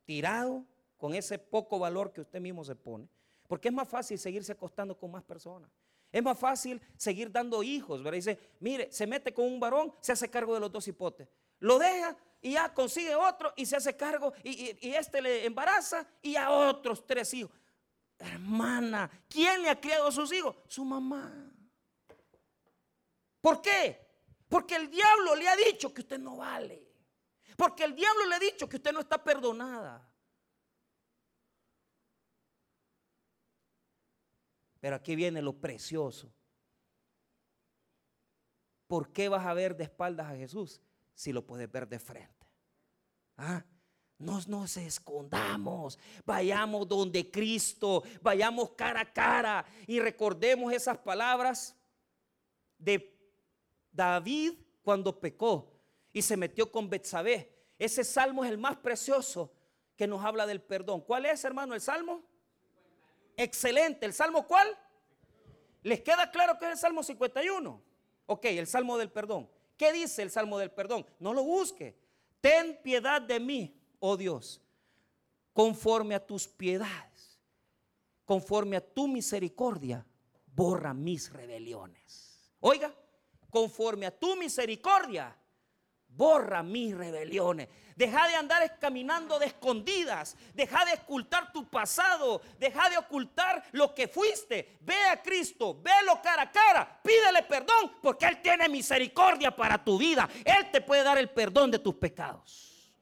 [0.06, 0.66] tirado
[0.98, 3.10] con ese poco valor que usted mismo se pone,
[3.48, 5.72] porque es más fácil seguirse acostando con más personas.
[6.12, 8.16] Es más fácil seguir dando hijos, ¿verdad?
[8.16, 11.28] Dice, mire, se mete con un varón, se hace cargo de los dos hipotes.
[11.60, 16.08] Lo deja y ya consigue otro y se hace cargo y, y este le embaraza
[16.22, 17.52] y a otros tres hijos.
[18.18, 20.56] Hermana, ¿quién le ha criado a sus hijos?
[20.68, 21.49] Su mamá.
[23.42, 24.08] ¿Por qué?
[24.48, 26.90] Porque el diablo le ha dicho que usted no vale.
[27.56, 30.10] Porque el diablo le ha dicho que usted no está perdonada.
[34.80, 36.34] Pero aquí viene lo precioso.
[38.88, 40.82] ¿Por qué vas a ver de espaldas a Jesús
[41.14, 42.48] si lo puedes ver de frente?
[43.38, 43.64] ¿Ah?
[44.18, 51.76] No nos escondamos, vayamos donde Cristo, vayamos cara a cara y recordemos esas palabras
[52.78, 53.19] de
[54.00, 55.74] David cuando pecó
[56.14, 57.54] y se metió con Betsabé.
[57.78, 59.52] Ese salmo es el más precioso
[59.98, 61.02] que nos habla del perdón.
[61.02, 62.24] ¿Cuál es, hermano, el salmo?
[63.36, 64.06] Excelente.
[64.06, 64.68] ¿El salmo cuál?
[65.84, 67.82] ¿Les queda claro que es el salmo 51?
[68.28, 69.50] Ok, el salmo del perdón.
[69.76, 71.06] ¿Qué dice el salmo del perdón?
[71.20, 71.98] No lo busque.
[72.40, 74.62] Ten piedad de mí, oh Dios,
[75.52, 77.38] conforme a tus piedades,
[78.24, 80.06] conforme a tu misericordia,
[80.46, 82.54] borra mis rebeliones.
[82.62, 82.94] Oiga,
[83.50, 85.36] conforme a tu misericordia,
[86.08, 87.70] borra mis rebeliones.
[87.96, 90.38] Deja de andar caminando de escondidas.
[90.54, 92.42] Deja de ocultar tu pasado.
[92.58, 94.78] Deja de ocultar lo que fuiste.
[94.82, 97.02] Ve a Cristo, velo cara a cara.
[97.04, 100.30] Pídele perdón porque Él tiene misericordia para tu vida.
[100.46, 102.94] Él te puede dar el perdón de tus pecados.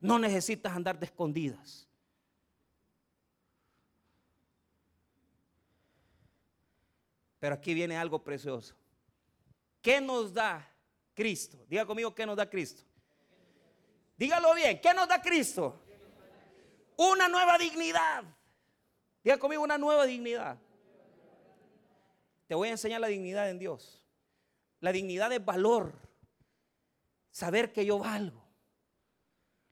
[0.00, 1.88] No necesitas andar de escondidas.
[7.38, 8.74] Pero aquí viene algo precioso.
[9.82, 10.66] ¿Qué nos da
[11.12, 11.58] Cristo?
[11.68, 12.84] Diga conmigo, ¿qué nos da Cristo?
[14.16, 15.80] Dígalo bien, ¿qué nos da Cristo?
[16.96, 18.22] Una nueva dignidad.
[19.24, 20.56] Diga conmigo una nueva dignidad.
[22.46, 24.04] Te voy a enseñar la dignidad en Dios.
[24.78, 25.92] La dignidad es valor.
[27.32, 28.40] Saber que yo valgo.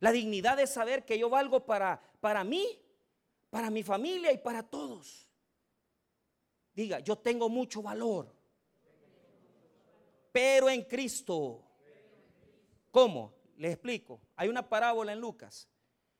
[0.00, 2.80] La dignidad es saber que yo valgo para, para mí,
[3.50, 5.28] para mi familia y para todos.
[6.72, 8.39] Diga, yo tengo mucho valor.
[10.32, 11.62] Pero en Cristo.
[12.90, 13.34] ¿Cómo?
[13.56, 14.20] Les explico.
[14.36, 15.68] Hay una parábola en Lucas.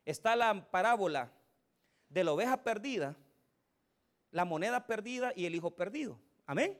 [0.05, 1.33] Está la parábola
[2.09, 3.17] de la oveja perdida,
[4.31, 6.19] la moneda perdida y el hijo perdido.
[6.47, 6.79] Amén.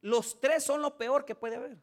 [0.00, 1.76] Los tres son lo peor que puede haber.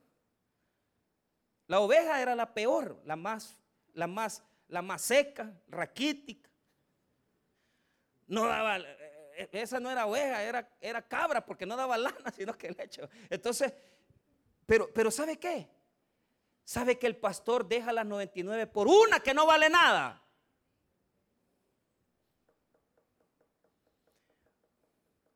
[1.67, 3.57] La oveja era la peor, la más,
[3.93, 6.49] la más, la más seca, raquítica.
[8.27, 12.57] No daba, eh, esa no era oveja, era, era cabra porque no daba lana, sino
[12.57, 13.01] que leche.
[13.29, 13.73] Entonces,
[14.65, 15.69] pero, pero ¿sabe qué?
[16.63, 20.21] ¿Sabe que el pastor deja las 99 por una que no vale nada?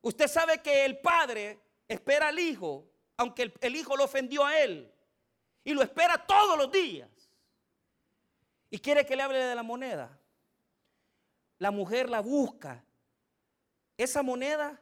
[0.01, 4.57] Usted sabe que el padre espera al hijo, aunque el, el, hijo lo ofendió a
[4.59, 4.91] él,
[5.63, 7.09] y lo espera todos los días.
[8.71, 10.17] Y quiere que le hable de la moneda.
[11.59, 12.83] La mujer la busca.
[13.97, 14.81] Esa moneda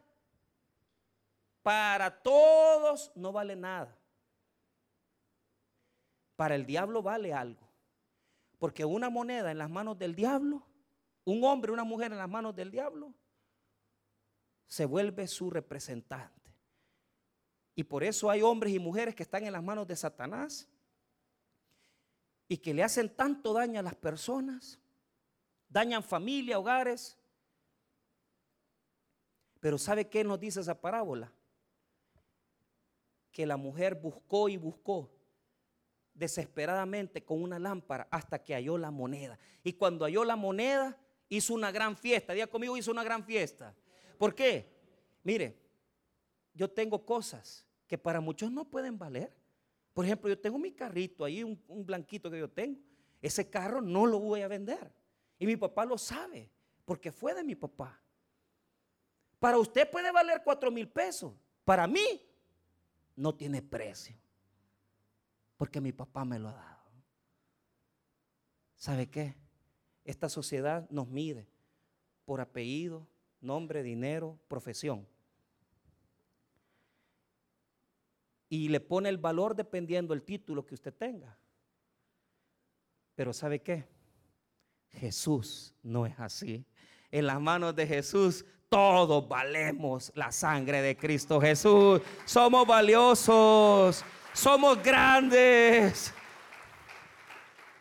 [1.62, 3.97] para todos no vale nada
[6.38, 7.68] para el diablo vale algo.
[8.60, 10.62] Porque una moneda en las manos del diablo,
[11.24, 13.12] un hombre, una mujer en las manos del diablo,
[14.68, 16.54] se vuelve su representante.
[17.74, 20.68] Y por eso hay hombres y mujeres que están en las manos de Satanás
[22.46, 24.78] y que le hacen tanto daño a las personas,
[25.68, 27.18] dañan familia, hogares.
[29.58, 31.32] Pero ¿sabe qué nos dice esa parábola?
[33.32, 35.17] Que la mujer buscó y buscó
[36.18, 39.38] desesperadamente con una lámpara hasta que halló la moneda.
[39.62, 42.32] Y cuando halló la moneda, hizo una gran fiesta.
[42.32, 43.74] Día conmigo hizo una gran fiesta.
[44.18, 44.68] ¿Por qué?
[45.22, 45.56] Mire,
[46.52, 49.32] yo tengo cosas que para muchos no pueden valer.
[49.94, 52.80] Por ejemplo, yo tengo mi carrito ahí, un, un blanquito que yo tengo.
[53.22, 54.92] Ese carro no lo voy a vender.
[55.38, 56.50] Y mi papá lo sabe,
[56.84, 58.00] porque fue de mi papá.
[59.38, 61.32] Para usted puede valer cuatro mil pesos.
[61.64, 62.22] Para mí
[63.14, 64.16] no tiene precio
[65.58, 66.78] porque mi papá me lo ha dado.
[68.76, 69.36] ¿Sabe qué?
[70.04, 71.46] Esta sociedad nos mide
[72.24, 73.06] por apellido,
[73.40, 75.06] nombre, dinero, profesión.
[78.48, 81.36] Y le pone el valor dependiendo del título que usted tenga.
[83.16, 83.84] Pero ¿sabe qué?
[84.90, 86.64] Jesús no es así.
[87.10, 92.00] En las manos de Jesús todos valemos la sangre de Cristo Jesús.
[92.24, 96.12] Somos valiosos somos grandes.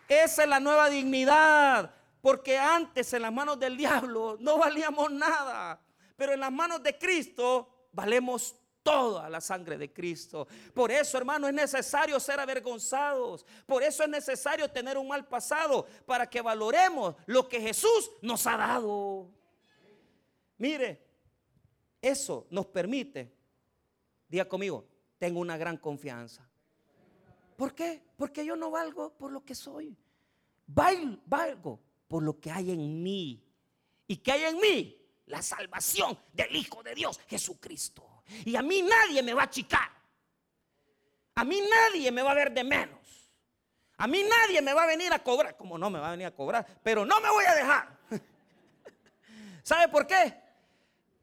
[0.07, 5.81] Esa es la nueva dignidad, porque antes en las manos del diablo no valíamos nada,
[6.15, 8.55] pero en las manos de Cristo valemos
[8.87, 10.47] toda la sangre de Cristo.
[10.73, 13.45] Por eso, hermano, es necesario ser avergonzados.
[13.65, 18.47] Por eso es necesario tener un mal pasado para que valoremos lo que Jesús nos
[18.47, 19.29] ha dado.
[20.57, 21.03] Mire,
[22.01, 23.29] eso nos permite,
[24.29, 24.85] diga conmigo,
[25.17, 26.47] tengo una gran confianza.
[27.55, 28.01] ¿Por qué?
[28.15, 29.97] Porque yo no valgo por lo que soy.
[30.67, 33.43] Valgo por lo que hay en mí.
[34.07, 34.95] ¿Y qué hay en mí?
[35.25, 38.23] La salvación del Hijo de Dios, Jesucristo.
[38.45, 39.89] Y a mí nadie me va a achicar.
[41.35, 42.97] A mí nadie me va a ver de menos.
[43.97, 45.57] A mí nadie me va a venir a cobrar.
[45.57, 47.97] Como no me va a venir a cobrar, pero no me voy a dejar.
[49.63, 50.39] ¿Sabe por qué?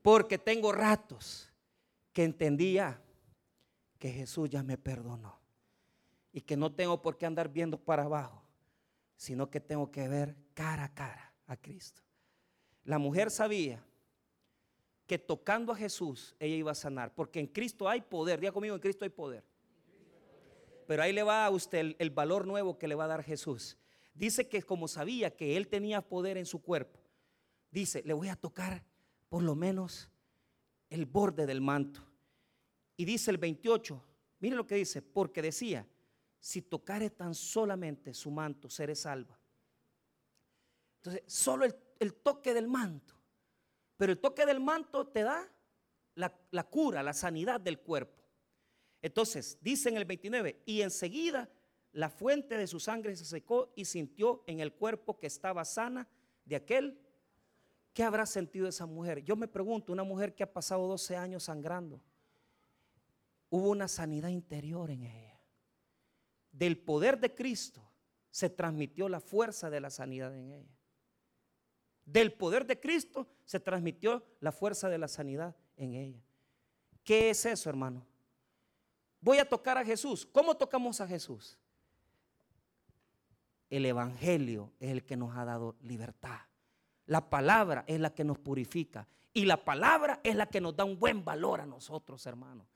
[0.02, 1.52] Porque tengo ratos
[2.12, 3.00] que entendía
[4.04, 5.40] que Jesús ya me perdonó
[6.30, 8.42] y que no tengo por qué andar viendo para abajo,
[9.16, 12.02] sino que tengo que ver cara a cara a Cristo.
[12.84, 13.82] La mujer sabía
[15.06, 18.40] que tocando a Jesús ella iba a sanar, porque en Cristo hay poder.
[18.40, 19.42] Diga conmigo, en Cristo hay poder.
[20.86, 23.22] Pero ahí le va a usted el, el valor nuevo que le va a dar
[23.22, 23.78] Jesús.
[24.12, 27.00] Dice que como sabía que él tenía poder en su cuerpo,
[27.70, 28.84] dice, le voy a tocar
[29.30, 30.10] por lo menos
[30.90, 32.02] el borde del manto.
[32.96, 34.02] Y dice el 28,
[34.40, 35.86] mire lo que dice, porque decía,
[36.38, 39.38] si tocare tan solamente su manto, seré salva.
[40.96, 41.64] Entonces, solo
[41.98, 43.14] el, toque del manto.
[43.96, 45.50] Pero el toque del manto te da
[46.14, 48.22] la, la cura, la sanidad del cuerpo.
[49.02, 51.50] Entonces, dice en el 29, y enseguida
[51.92, 56.08] la fuente de su sangre se secó y sintió en el cuerpo que estaba sana
[56.44, 57.00] de aquel.
[57.92, 59.22] ¿Qué habrá sentido esa mujer?
[59.22, 62.02] Yo me pregunto, una mujer que ha pasado 12 años sangrando,
[63.54, 65.40] hubo una sanidad interior en ella.
[66.50, 67.80] Del poder de Cristo
[68.28, 70.76] se transmitió la fuerza de la sanidad en ella.
[72.04, 76.20] Del poder de Cristo se transmitió la fuerza de la sanidad en ella.
[77.04, 78.04] ¿Qué es eso, hermano?
[79.20, 80.26] Voy a tocar a Jesús.
[80.26, 81.56] ¿Cómo tocamos a Jesús?
[83.70, 86.40] El Evangelio es el que nos ha dado libertad.
[87.06, 89.06] La palabra es la que nos purifica.
[89.32, 92.73] Y la palabra es la que nos da un buen valor a nosotros, hermanos.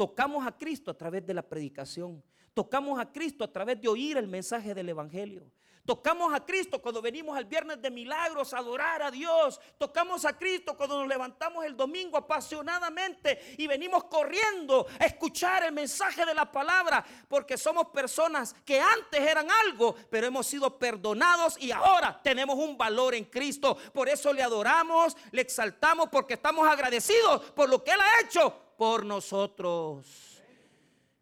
[0.00, 2.24] Tocamos a Cristo a través de la predicación.
[2.54, 5.52] Tocamos a Cristo a través de oír el mensaje del Evangelio.
[5.84, 9.60] Tocamos a Cristo cuando venimos al viernes de milagros a adorar a Dios.
[9.76, 15.72] Tocamos a Cristo cuando nos levantamos el domingo apasionadamente y venimos corriendo a escuchar el
[15.72, 17.04] mensaje de la palabra.
[17.28, 22.78] Porque somos personas que antes eran algo, pero hemos sido perdonados y ahora tenemos un
[22.78, 23.76] valor en Cristo.
[23.92, 28.69] Por eso le adoramos, le exaltamos porque estamos agradecidos por lo que Él ha hecho
[28.80, 30.42] por nosotros.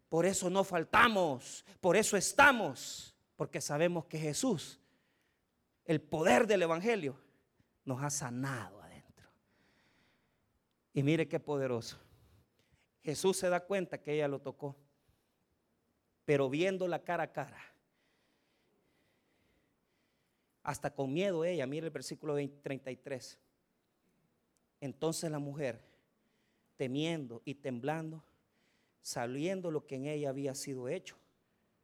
[0.07, 4.79] Por eso no faltamos, por eso estamos porque sabemos que Jesús,
[5.83, 7.19] el poder del Evangelio,
[7.83, 9.27] nos ha sanado adentro.
[10.93, 11.99] Y mire qué poderoso.
[13.01, 14.77] Jesús se da cuenta que ella lo tocó,
[16.23, 17.61] pero viendo la cara a cara,
[20.63, 23.37] hasta con miedo ella, mire el versículo 33.
[24.79, 25.88] Entonces la mujer,
[26.79, 28.23] temiendo y temblando,
[29.01, 31.17] sabiendo lo que en ella había sido hecho,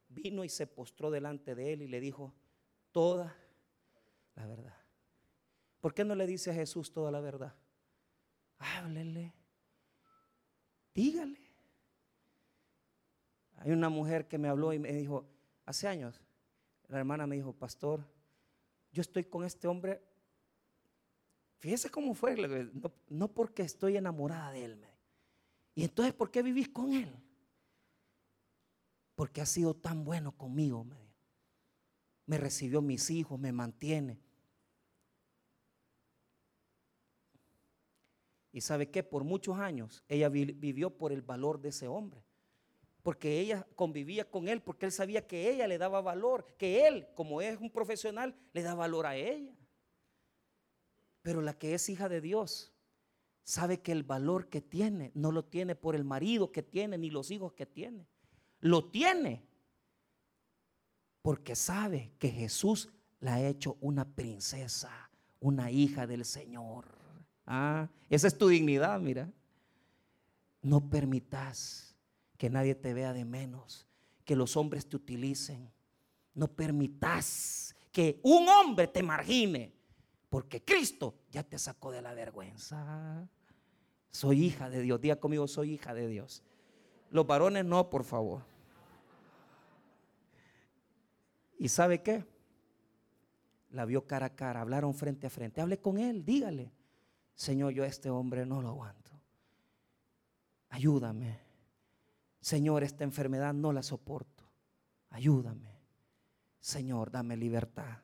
[0.08, 2.32] vino y se postró delante de él y le dijo
[2.92, 3.36] toda
[4.36, 4.74] la verdad.
[5.82, 7.54] ¿Por qué no le dice a Jesús toda la verdad?
[8.56, 9.34] Háblele,
[10.94, 11.40] dígale.
[13.58, 15.26] Hay una mujer que me habló y me dijo,
[15.66, 16.22] hace años,
[16.88, 18.02] la hermana me dijo, pastor,
[18.92, 20.00] yo estoy con este hombre,
[21.58, 22.36] fíjese cómo fue,
[22.72, 24.86] no, no porque estoy enamorada de él.
[25.74, 27.10] Y entonces, ¿por qué vivís con él?
[29.16, 30.86] porque ha sido tan bueno conmigo.
[32.26, 34.20] Me recibió mis hijos, me mantiene.
[38.52, 42.22] Y sabe que por muchos años ella vivió por el valor de ese hombre.
[43.02, 47.06] Porque ella convivía con él, porque él sabía que ella le daba valor, que él,
[47.14, 49.54] como es un profesional, le da valor a ella.
[51.26, 52.72] Pero la que es hija de Dios
[53.42, 57.10] sabe que el valor que tiene no lo tiene por el marido que tiene ni
[57.10, 58.06] los hijos que tiene
[58.60, 59.44] lo tiene
[61.22, 65.10] porque sabe que Jesús la ha hecho una princesa,
[65.40, 66.86] una hija del Señor.
[67.44, 69.28] Ah, esa es tu dignidad, mira.
[70.62, 71.96] No permitas
[72.38, 73.88] que nadie te vea de menos,
[74.24, 75.72] que los hombres te utilicen.
[76.34, 79.75] No permitas que un hombre te margine,
[80.28, 83.28] porque Cristo ya te sacó de la vergüenza.
[84.10, 85.00] Soy hija de Dios.
[85.00, 86.42] Diga conmigo, soy hija de Dios.
[87.10, 88.42] Los varones no, por favor.
[91.58, 92.24] ¿Y sabe qué?
[93.70, 95.60] La vio cara a cara, hablaron frente a frente.
[95.60, 96.72] Hable con él, dígale,
[97.34, 99.10] Señor, yo a este hombre no lo aguanto.
[100.70, 101.38] Ayúdame.
[102.40, 104.44] Señor, esta enfermedad no la soporto.
[105.10, 105.80] Ayúdame.
[106.60, 107.98] Señor, dame libertad.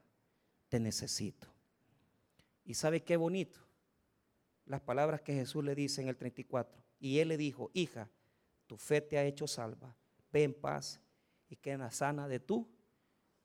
[0.69, 1.52] Te necesito.
[2.65, 3.61] ¿Y sabe qué bonito?
[4.67, 6.83] Las palabras que Jesús le dice en el 34.
[7.01, 8.11] Y él le dijo, hija,
[8.67, 9.97] tu fe te ha hecho salva.
[10.33, 11.01] Ve en paz
[11.49, 12.69] y queda sana de tu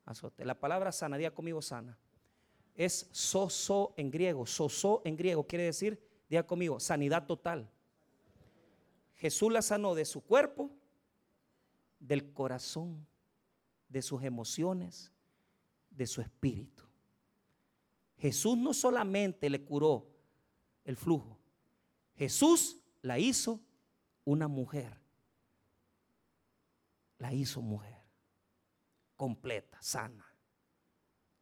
[0.04, 0.44] azote.
[0.44, 1.98] La palabra sana, diga conmigo sana,
[2.74, 4.46] es soso en griego.
[4.46, 7.70] Soso en griego quiere decir, diga conmigo, sanidad total.
[9.16, 10.70] Jesús la sanó de su cuerpo,
[11.98, 13.06] del corazón,
[13.88, 15.12] de sus emociones,
[15.90, 16.87] de su espíritu.
[18.18, 20.06] Jesús no solamente le curó
[20.84, 21.38] el flujo,
[22.16, 23.60] Jesús la hizo
[24.24, 24.98] una mujer
[27.18, 27.96] la hizo mujer,
[29.16, 30.24] completa, sana.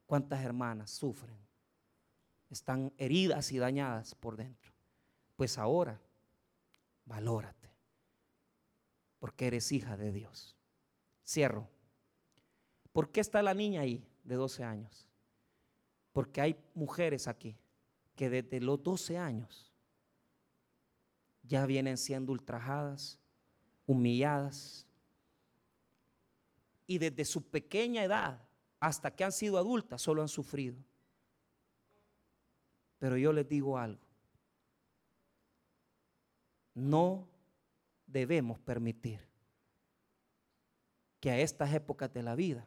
[0.07, 1.37] ¿Cuántas hermanas sufren?
[2.49, 4.73] Están heridas y dañadas por dentro.
[5.37, 6.01] Pues ahora,
[7.05, 7.71] valórate,
[9.19, 10.57] porque eres hija de Dios.
[11.27, 11.69] Cierro.
[12.93, 15.06] ¿Por qué está la niña ahí de 12 años?
[16.17, 17.59] Porque hay mujeres aquí
[18.15, 19.71] que desde los 12 años
[21.43, 23.19] ya vienen siendo ultrajadas,
[23.85, 24.87] humilladas.
[26.87, 28.41] Y desde su pequeña edad
[28.81, 30.83] hasta que han sido adultas solo han sufrido.
[32.99, 34.07] Pero yo les digo algo.
[36.73, 37.29] No
[38.07, 39.21] debemos permitir
[41.21, 42.67] que a estas épocas de la vida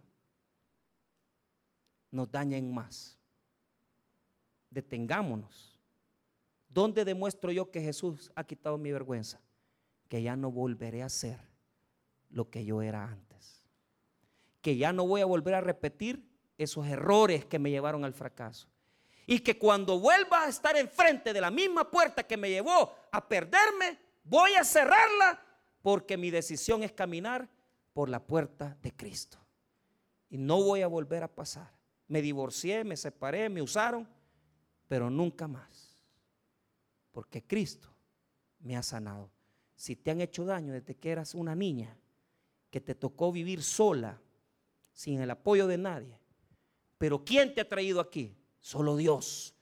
[2.12, 3.19] nos dañen más.
[4.70, 5.80] Detengámonos.
[6.70, 9.40] ¿Dónde demuestro yo que Jesús ha quitado mi vergüenza?
[10.08, 11.40] Que ya no volveré a ser
[12.30, 13.64] lo que yo era antes.
[14.62, 16.24] Que ya no voy a volver a repetir
[16.58, 18.68] esos errores que me llevaron al fracaso.
[19.26, 23.28] Y que cuando vuelva a estar enfrente de la misma puerta que me llevó a
[23.28, 25.42] perderme, voy a cerrarla
[25.82, 27.50] porque mi decisión es caminar
[27.94, 29.38] por la puerta de Cristo.
[30.30, 31.72] Y no voy a volver a pasar.
[32.08, 34.08] Me divorcié, me separé, me usaron,
[34.90, 36.04] pero nunca más.
[37.12, 37.88] Porque Cristo
[38.60, 39.30] me ha sanado.
[39.76, 41.96] Si te han hecho daño desde que eras una niña,
[42.70, 44.20] que te tocó vivir sola,
[44.92, 46.20] sin el apoyo de nadie,
[46.98, 48.36] pero ¿quién te ha traído aquí?
[48.60, 49.56] Solo Dios.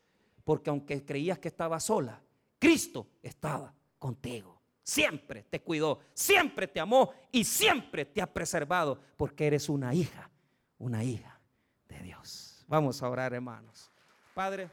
[0.43, 2.19] Porque aunque creías que estaba sola,
[2.57, 4.59] Cristo estaba contigo.
[4.81, 10.31] Siempre te cuidó, siempre te amó y siempre te ha preservado porque eres una hija,
[10.79, 11.37] una hija
[11.89, 12.63] de Dios.
[12.69, 13.91] Vamos a orar, hermanos.
[14.33, 14.69] Padre.